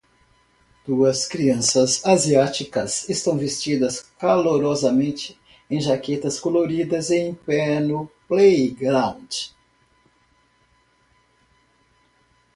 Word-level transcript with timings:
Duas 0.83 1.27
crianças 1.27 2.03
asiáticas 2.03 3.07
estão 3.07 3.37
vestidas 3.37 4.01
calorosamente 4.17 5.39
em 5.69 5.79
jaquetas 5.79 6.39
coloridas 6.39 7.11
em 7.11 7.35
pé 7.35 7.79
no 7.79 8.07
playground 8.27 9.31